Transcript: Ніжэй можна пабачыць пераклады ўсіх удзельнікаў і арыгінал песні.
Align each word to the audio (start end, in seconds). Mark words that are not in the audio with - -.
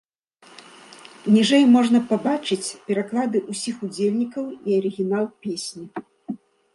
Ніжэй 1.33 1.63
можна 1.75 1.99
пабачыць 2.11 2.73
пераклады 2.87 3.37
ўсіх 3.53 3.75
удзельнікаў 3.89 4.45
і 4.49 4.69
арыгінал 4.81 5.25
песні. 5.47 5.85